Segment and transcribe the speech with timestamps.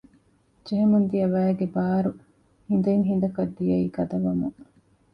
[0.65, 2.11] ޖެހެމުންދިޔަ ވައިގެ ބާރު
[2.67, 4.57] ހިނދެއް ހިނދަކަށް ދިޔައީ ގަދަވަމުން